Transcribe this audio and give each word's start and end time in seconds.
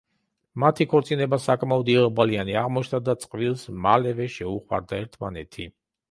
მათი 0.61 0.85
ქორწინება 0.91 1.37
საკმაოდ 1.41 1.91
იღბლიანი 1.95 2.55
აღმოჩნდა 2.61 3.01
და 3.09 3.15
წყვილს 3.25 3.65
მალევე 3.83 4.27
შეუყვარდა 4.37 4.99
ერთმანეთი. 5.03 5.67